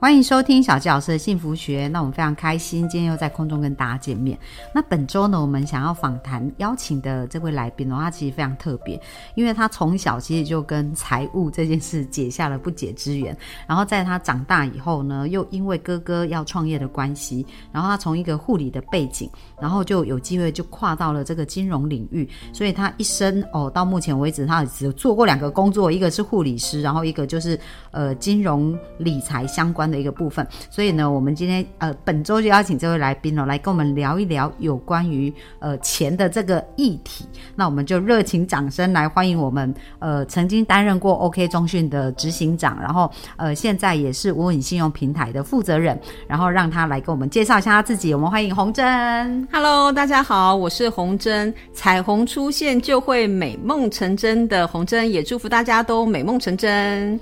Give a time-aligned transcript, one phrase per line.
[0.00, 1.86] 欢迎收听小纪老师的幸福学。
[1.86, 4.36] 那我们非常开心，今天又在空中跟大家见面。
[4.74, 8.98] 那本周呢，我们想要访谈邀请的这位来宾的话，其实非常特别，
[9.34, 13.36] 因为他从小其实就跟财务这件事结下了不解之缘。
[13.66, 22.26] 然后在他长大以后呢，又因为哥哥要创业的关系，然后他从一个护理的背景，然后就有机会就跨到了这个金融领域。
[22.54, 27.60] 所以他一生哦，到目前为止，他只做过两个工作，一个是护理师，然后一个就是
[27.90, 29.89] 呃金融理财相关。
[29.90, 37.26] 的一个部分，所以呢，我们今天呃本周就邀请这位来宾哦，来跟我们聊一聊有关于呃钱的这个议题。
[37.56, 48.14] 那我们就热情掌声来欢迎我们呃曾经担任过 OK 中讯的执行长，然后呃现在也是无影信用平台的负责人，然后让他来给我们介绍一下他自己。
[48.14, 49.48] 我们欢迎洪真。
[49.52, 51.52] Hello，大家好，我是洪真。
[51.72, 57.18] 彩虹出现就会美梦成真的洪真，也祝福大家都美梦成真。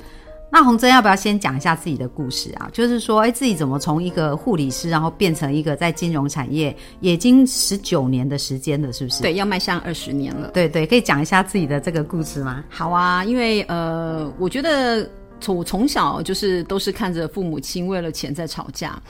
[0.51, 2.69] 那洪真要不要先讲一下自己的故事啊？
[2.73, 9.23] 就是说，哎，自己怎么从一个护理师，然后变成一个在金融产业，已经十九年的时间了，是不是？
[9.23, 10.51] 对，要迈向二十年了。
[10.55, 12.65] 对对，可以讲一下自己的这个故事吗？
[12.71, 15.09] 好啊，因为呃，我觉得
[15.41, 19.01] 从我从小就是都是看着父母亲为了钱在吵架。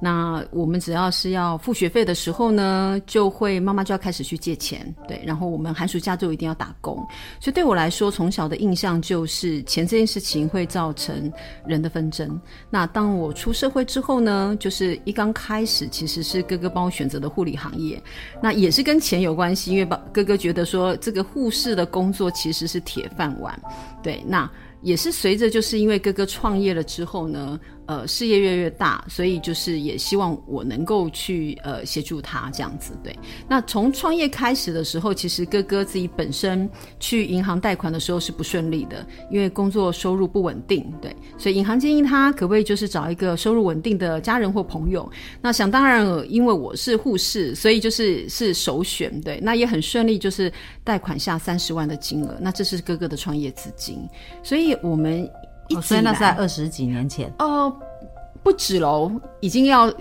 [0.00, 6.94] 那我们只要是要付学费的时候呢，就会妈妈就要开始去借钱，对，然后我们寒暑假就一定要打工，
[7.40, 11.32] 所以对我来说，从小的印象就是钱这件事情会造成
[11.66, 12.40] 人的纷争。
[12.70, 18.00] 那当我出社会之后呢，就是一刚开始其实是哥哥帮我选择的护理行业，
[18.40, 23.60] 那也是跟钱有关系，因为爸哥哥觉得说这个护士的工作其实是铁饭碗，
[24.00, 24.48] 对，那
[24.80, 27.58] 也是随着就是因为哥哥创业了之后呢。
[27.88, 32.92] 呃，事业越来越大，所以就是也希望我能够去呃协助他这样子。
[33.02, 33.18] 对，
[33.48, 36.68] 那从创业开始的时候，其实哥哥自己本身
[37.00, 40.84] 去银行贷款的时候是不顺利的，因为工作收入不稳定。
[41.00, 45.10] 对，所以银行建议他可不可以就是找一个收入稳定的家人或朋友。
[45.40, 49.18] 那想当然，因为我是护士，所以就是是首选。
[49.22, 50.52] 对，那也很顺利，就是
[50.84, 52.36] 贷款下三十万的金额。
[52.38, 54.06] 那这是哥哥的创业资金，
[54.42, 55.26] 所以我们。
[55.82, 57.74] 所以那是在二十几年前哦，
[58.42, 59.92] 不止喽，已经要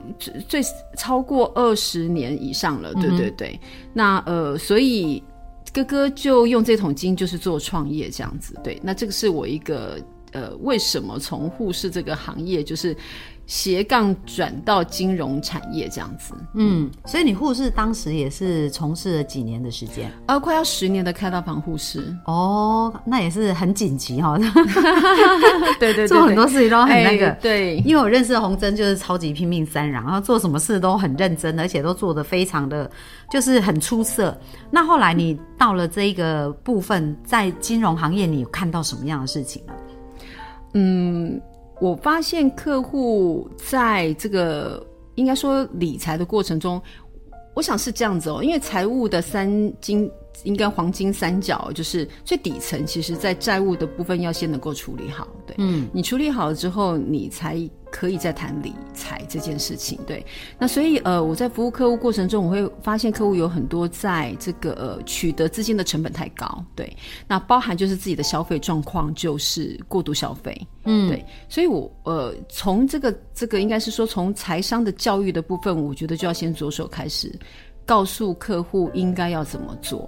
[0.47, 0.61] 最
[0.95, 2.93] 超过二十年以上了。
[2.95, 3.59] 对对对，
[3.93, 5.23] 那呃，所以
[5.73, 8.55] 哥哥就用这桶金就是做创业这样子。
[8.63, 9.99] 对，那这个是我一个
[10.31, 12.95] 呃，为什么从护士这个行业就是。
[13.47, 24.37] 斜杠转到金融产业这样子，嗯，所以你护士当时也是从事了几年的时间，呃，快要十年的开刀房护士，哦，那也是很紧急 哈，
[25.79, 32.91] 对对，做很多事情都很那个，对，因为我认识洪真就是超级拼命三郎，然后做什么事都很认真，而且都做的非常的
[33.31, 34.37] 就是很出色。
[34.69, 39.73] 那后来你到了这一个部分，在金融行业，你有看到什么样的事情呢？
[40.73, 41.41] 嗯。
[41.79, 46.81] 我发现客户在这个应该说理财的过程中，
[47.53, 49.49] 我想是这样子哦，因为财务的三
[49.79, 50.09] 金
[50.43, 57.57] 应该黄金三角，就是最底层，其实在债务的部分要先能够处理好，对，嗯，你处理好了之后，你才。
[57.89, 60.23] 可以再谈理财这件事情，对。
[60.59, 66.95] 那所以呃，我在服务客户过程中，我会发现客户有很多在这个呃取得资金的成本太高，对。
[67.29, 71.25] 那包含就是自己的消费状况就是过度消费，嗯，对。
[71.47, 77.33] 所以我呃从这个这个应该是说从财商的教育的部分，我觉得就要先着手开始
[77.85, 80.07] 告诉客户应该要怎么做。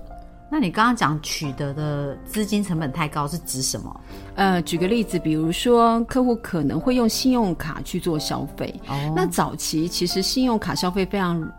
[0.51, 4.01] 那你刚刚讲取得的资金成本太高是指什么？
[4.35, 8.73] 呃，举个例子，比如说客户可能会用信用卡去做消费。
[8.88, 9.13] 哦。
[9.15, 11.51] 那早期其实信用卡消费非常，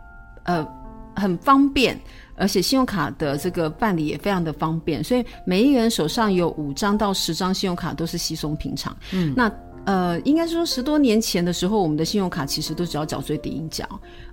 [0.43, 0.67] 呃，
[1.15, 1.99] 很方便，
[2.37, 8.97] 而且信用卡的这个办理也非常的方便，所以每一个人手上有五张到十张信用卡都是稀松平常。
[9.13, 9.33] 嗯。
[9.37, 9.51] 那。
[9.91, 13.85] 呃，应该说十多年前的时候，我们的信用卡其实都只要缴最低缴，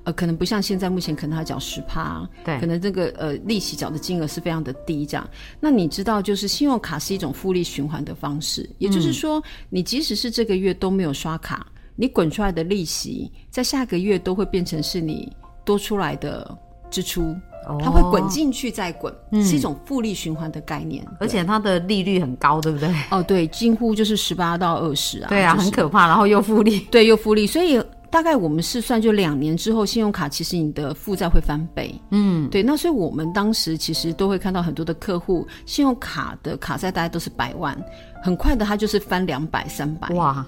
[0.04, 5.28] 呃，可能不像现在，目前可能要缴十趴，对，可能这个呃利息缴的金额是非常的低，这样。
[5.60, 11.66] 那你知道，就是信用卡是一种复利循环的方式，也就是说，你即使是这个月都没有刷卡，
[11.96, 16.56] 你滚出来的利息，在下个月都会变成是你多出来的
[16.92, 17.36] 支出。
[17.80, 22.94] 它会滚进去再滚，是一种复利循环的概念，而且它的利率很高，对不对？
[23.12, 31.94] 哦，对，近乎就是十八到二十啊，对啊，很可怕，然后又复利， 对，又复利，所以大概我们试算，就两年之后，信用卡其实你的负债会翻倍。
[32.12, 32.64] 嗯，对。
[32.64, 37.78] 那所以我们当时其实都会看到很多的客户，信用卡的卡债大概都是百万，
[38.24, 40.08] 很快的它就是翻两百、三百。
[40.16, 40.46] 哇，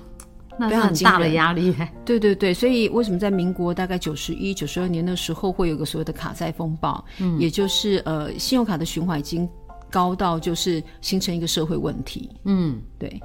[0.60, 1.74] 那是很大的压力。
[2.04, 7.04] 对对对，所以为什么在民国大概九十一、九十二年的时候，会有个所谓的卡债风暴？
[7.20, 9.48] 嗯，也就是呃，信用卡的循环已经
[9.90, 12.30] 高到就是形成一个社会问题。
[12.46, 13.22] 嗯，对。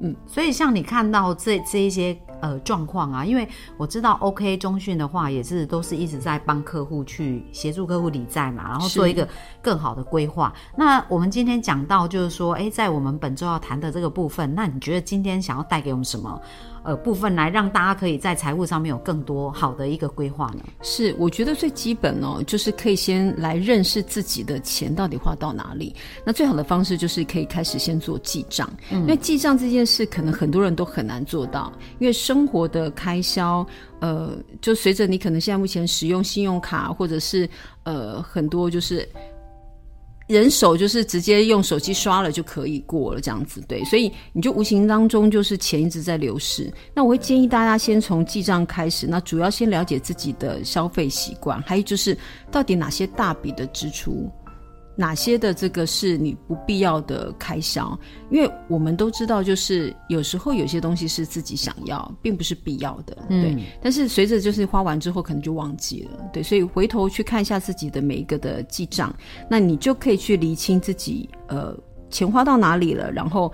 [0.00, 3.48] 嗯，所以像你看到这这一些呃状况啊，因为
[3.78, 9.26] 我知道 OK 中讯的话也是都是一直在帮客户去协助客户理债嘛，然后做一个
[9.62, 10.52] 更好的规划。
[10.76, 16.38] 那我们今天讲到就是说，哎，在我们本周要谈的这个部分，那你觉得今天想要带给我们什么？
[16.84, 20.64] 呃，部分来让大家可以在财务上面有更多好的一个规划呢？
[20.82, 25.94] 是，我觉得最基本哦，就是可以先来认识自己的钱到底花到哪里。
[26.24, 33.66] 那最好的方式就是可以开始先做记账，因为记账这件事可能很多人都很难做到，因为生活的开销，
[34.00, 37.48] 呃，就随着你可能现在目前使用信用卡或者是
[37.84, 39.06] 呃很多就是。
[40.28, 46.72] 人手就是直接用手机刷了就可以过了，这样子对，所以你就无形当中就是钱一直在流失。
[46.94, 52.16] 那我会建议大家先从记账开始，那主要先了解自己的消费习惯，还有就是
[52.50, 54.30] 到底哪些大笔的支出。
[54.94, 57.98] 哪些的这个是你不必要的开销？
[58.30, 63.56] 因为我们都知道，就是有时候有些东西是自己想要，并不是必要的，对。
[63.80, 66.42] 但是随着就是花完之后，可能就忘记了，对。
[66.42, 69.14] 所以回头去看一下自己的每一个的记账，
[69.48, 71.76] 那你就可以去厘清自己呃
[72.10, 73.52] 钱花到哪里了，然后。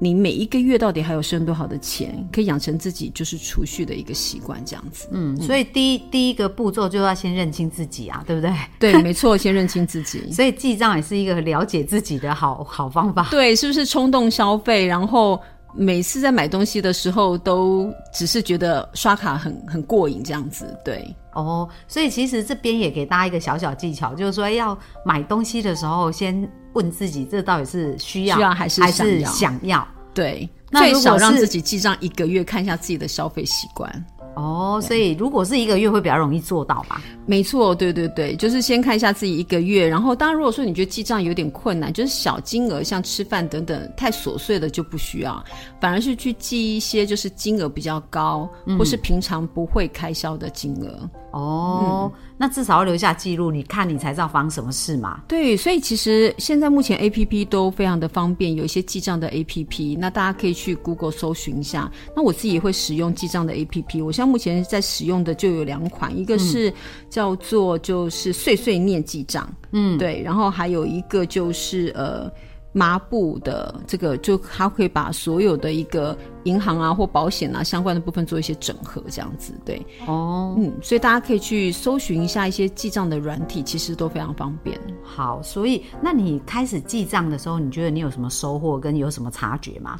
[0.00, 5.08] 你每一个月到底还有剩多少的钱，可以养成自己就是储蓄的一个习惯，这样子。
[5.10, 8.52] 嗯，所以第一第一个步骤就要先认清自己啊，对不对？
[8.78, 10.22] 对，没错，先认清自己。
[10.30, 13.26] 所以记账也是一个了解自己的好好方法。
[13.30, 14.86] 对，是不是冲动消费？
[14.86, 15.40] 然后
[15.74, 20.76] 每次在买东西的时候，都只是觉得刷卡很很过瘾这样子。
[20.84, 26.48] 对，哦，所以其实这边也给大家一个小小技巧，就是说要买东西的时候先。
[26.74, 29.88] 问自己，这到底是需要还是还是想要？
[30.14, 33.90] 对，最少让自己记账一个月，看一下自己的消费习惯。
[34.38, 37.02] 哦，所以如果是一个月会比较容易做到吧？
[37.26, 45.42] 没错，对对对，就是先看一下自己一个月，然后当然如果说你觉得记账有点困难，就是小金额像吃饭等等太琐碎的就不需要，
[45.80, 48.48] 反而是去记一些就是金额比较高
[48.78, 51.10] 或是平常不会开销的金额。
[51.32, 55.20] 哦，那至少要留下记录，你看你才知道发生什么事嘛。
[55.26, 61.90] 对，所以其实现在目前 A P P 都非常的方便，有一些记账的 A P P，那大家可以去 Google 搜寻一下。
[62.14, 66.72] 那我自己也会使用记账的 A P P，我像目前在使用的就有两款，一个是
[67.10, 72.30] 叫做就是碎碎念记账，嗯，对，然后还有一个就是呃。
[72.78, 84.78] 麻布的这个，就它可以把所有的一个银行啊或保险啊相关的部分做一些整合，这样子，对，哦，嗯，所以大家可以去搜寻一下一些记账的软体，其实都非常方便。
[85.02, 89.98] 好，所以那你开始记账的时候，你觉得你有什么收获跟有什么察觉吗？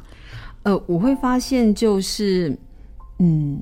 [0.63, 2.57] 呃，我会发现就是，
[3.17, 3.61] 嗯。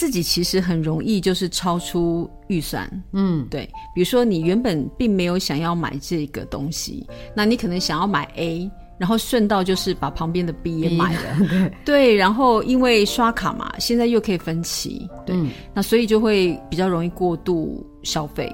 [0.00, 3.68] 自己其实很容易就是超出预算，嗯，对。
[3.94, 7.06] 比如说你原本并没有想要买这个东西，
[7.36, 12.16] 那你可能想要买 A，然后顺道就是把旁边的 B 也买了， 对。
[12.16, 15.36] 然后因为刷卡嘛，现在又可以分期，对，
[15.74, 18.50] 那所以就会比较容易过度消费。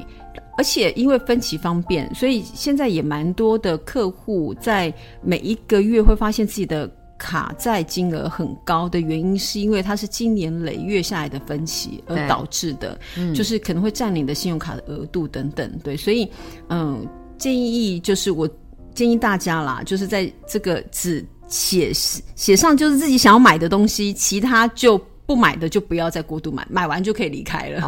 [0.58, 6.90] 而且因为分期方便，所以现在也蛮多的客户在每一个月会发现自己的。
[7.18, 12.98] 卡债金额很高的原因，是因为它是今年累月下来的分期而导致的，
[13.34, 15.70] 就是可能会占领的信用卡的额度等等。
[15.82, 16.30] 对，所以
[16.68, 17.06] 嗯，
[17.38, 18.48] 建议就是我
[18.94, 27.80] 建议大家啦，就是在这个只写写上就是自己想要买的东西，其他就不买的就不要再过度买，买完就可以离开了。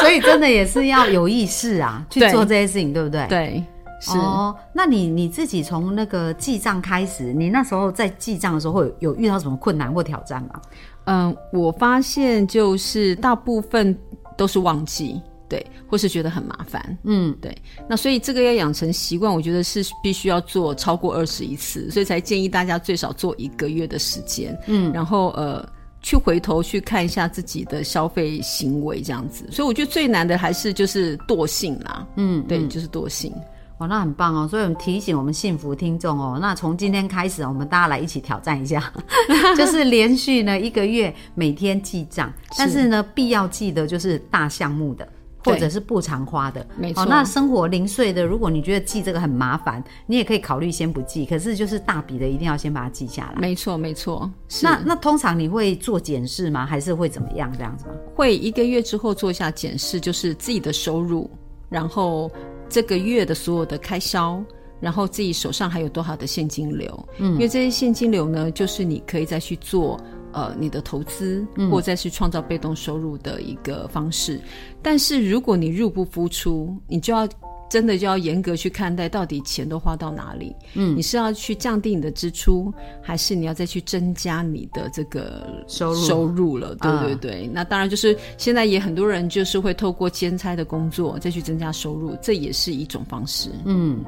[0.00, 3.26] 所以真的也是要有意识啊，去做这些事情，对不对？
[3.28, 3.64] 对。
[4.12, 10.60] 哦，那你你自己从那个记账开始，你那时候在记账的时候，会有遇到什么困难或挑战吗？
[11.04, 13.96] 嗯，我发现就是大部分
[14.36, 17.56] 都是忘记，对，或是觉得很麻烦，嗯，对。
[17.86, 25.62] 那所以这个要养成习惯，我觉得是必须要做超过二十一次，所以才建议大家最少做一个月的时间，嗯，然后呃，
[26.00, 29.46] 去回头去看一下自己的消费行为这样子。
[29.50, 33.30] 所以我觉得最难的还是就是惰性啦，嗯，对，就是惰性。
[33.78, 34.46] 哇，那很棒哦！
[34.48, 38.92] 所以我们提醒我们幸福听众哦，那从今天开始，我们大家来一起挑战一下，
[39.56, 45.06] 就是连续呢一个月每天记账，但是呢必要记的就是大项目的。
[45.46, 46.66] 或者是不常花的。
[46.74, 51.26] 没错哦，那生活零碎的，如果你觉得记这个很麻烦，你也可以考虑先不记。
[51.26, 53.38] 可是就是大笔的，一定要先把它记下来。
[53.38, 54.30] 没错，没错。
[54.62, 56.64] 那那通常你会做检视吗？
[56.64, 57.92] 还是会怎么样这样子吗？
[58.14, 61.30] 会一个月之后做一下检视，就是自己的收入，
[61.68, 62.30] 然后
[62.74, 64.42] 这个月的所有的开销，
[64.80, 67.08] 然后自己手上还有多少的现金流。
[67.18, 70.00] 嗯，因为这些现金流呢，就是你可以再去做。
[70.36, 74.40] 呃，你的投资或再去创造被动收入的一个方式，
[74.82, 77.24] 但是如果你入不敷出，你就要
[77.68, 80.54] 真的就要严格去看待，到底钱都花到哪里？
[80.74, 86.74] 嗯，你是要去降低你的支出，还是你要再去增加你的这个收入收入了？
[86.76, 93.50] 对对对，那当然就是现在也很多人就是会透过兼差的工作再去增加收入，这也是一种方式。
[93.64, 94.04] 嗯。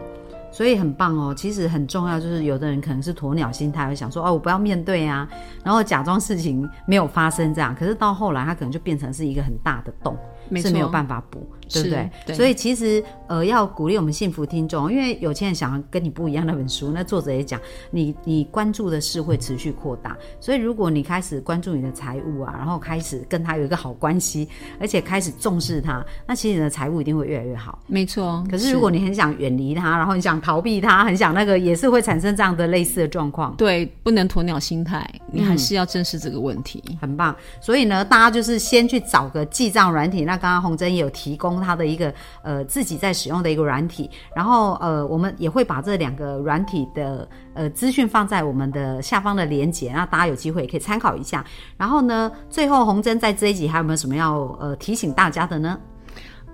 [0.52, 5.28] 所以很棒哦，其实很重要，就是有的人可能是鸵鸟心态，会想说哦，我不要面对啊，
[5.62, 10.16] 然后假装事情没有发生这样，可是到后来他可能就变成是一个很大的洞，
[10.54, 12.10] 是没有办法补，对不对？
[12.26, 17.60] 对所以其实呃，要鼓励我们幸福听众，因为有钱人想要跟你不一样那本书，那作者也讲，
[17.90, 24.48] 你你关注的事会持续扩大，所以如果你开始关注你的财务啊，然后开始跟他有一个好关系，
[24.78, 27.78] 而且开始重视他，那其实你的财务一定会越来越好。
[27.86, 28.44] 没错。
[28.50, 33.54] 可是如果你很想远离他，然后你想逃避他，很想那个，也是会产生这样的类似的状况。
[33.56, 36.82] 对，不能鸵鸟心态，你还是要正视这个问题。
[37.00, 40.24] 很棒，所以呢，大家就是先去找个记账软体。
[40.24, 42.12] 那刚刚洪珍也有提供他的一个
[42.42, 51.44] 呃自己在使用的一个软体，然后呃我们也会把这两个软体的呃资讯放在我们的下方的连接，那大家有机会也可以参考一下。
[51.76, 55.78] 然后呢，最后洪珍在这一集还有没有什么要呃提醒大家的呢？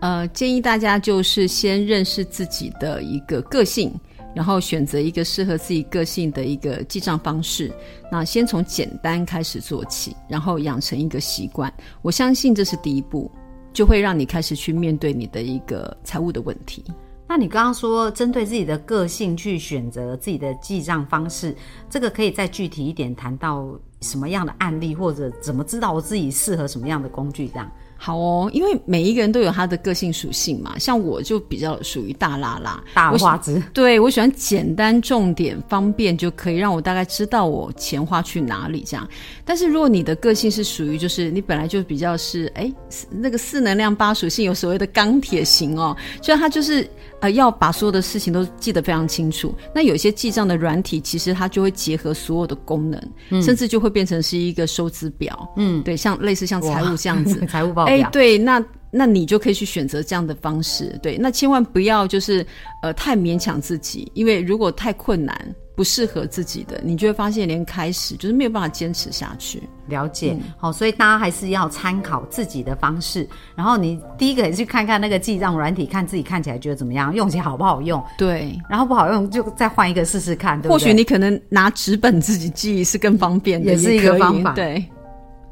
[0.00, 3.92] 呃，建议大家就是先认识自己的一个个性。
[4.34, 7.70] 然后选择一个适合自己个性的一个记账方式，
[8.10, 11.70] 那先从简单开始做起，然后养成一个习惯。
[12.00, 13.30] 我相信这是第一步，
[13.72, 16.84] 就会让你开始去面对你的一个财务的问题。
[17.28, 21.56] 那你刚刚说针对自己的个性去选择自己的记账方式，
[21.88, 23.66] 这个可以再具体一点谈到
[24.02, 27.70] 什么样的案例，或者怎么知道我自己适合什么样的工具这样？
[27.96, 39.08] 好哦，因为每一个人都有他的个性属性嘛，像我就比较属于大拉拉、大花子，对我喜欢简单、重点、方便就可以让我大概知道我钱花去哪里这样。
[39.44, 42.72] 但是如果你的个性是属于就是你本来就比较是哎
[43.08, 46.84] 那个四能量八属性有所谓的钢铁型哦，所以他就是
[47.20, 49.54] 呃要把所有的事情都记得非常清楚。
[49.72, 55.48] 那有些记账的软体其实它就会结合所有的功能，甚至就会变成是一个收支表。
[55.56, 57.94] 嗯，对，像类似像财务这样子， 财务报表。
[57.94, 62.44] 哎，对，那那你就可以去选择这样的方式，对，那千万不要就是
[62.82, 69.62] 呃太勉强自己，因为如果太困难、不适合自己的，你就会发现连开始就是没有办法坚持下去。
[69.88, 78.02] 了解，好，所以大家还是要参考自己的方式，然后你第一个也去看看那个记账软体，看自己看起来觉得怎么样，用起来好不好用？
[78.16, 84.84] 对，然后不好用就再换一个试试看，对或许你可能拿纸本自己记是更方便的，也是一个方法，对。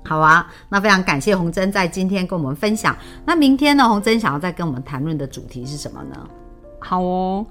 [0.02, 2.96] 好啊，那非常感谢洪真在今天跟我们分享。
[3.24, 6.26] 那明天呢，洪真想要再跟我们谈论的主题是什么呢？
[6.78, 7.44] 好哦，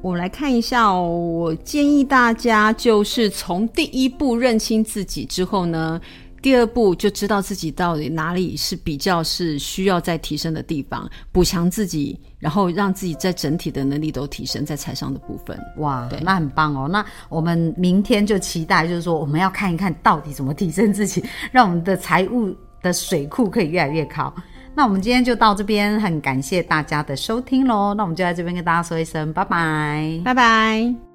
[0.00, 1.08] 我们来看一下哦。
[1.08, 6.00] 我建议大家就是从第一步认清自己之后呢。
[6.42, 15.58] 第二步就知道自己到底哪里是比较是需要再提升的地方，补强自己，然后让自己在整体的能力都提升在财商的部分。
[15.78, 16.86] 哇，那很棒哦！
[16.86, 24.32] 那我们明天就期待，就是说我们要看一看到底怎么提升自己，让我们的财务的水库可以越来越高。
[24.76, 27.94] 那我们今天就到这边，很感谢大家的收听喽。
[27.94, 31.05] 那我们就在这边跟大家说一声拜拜，拜拜。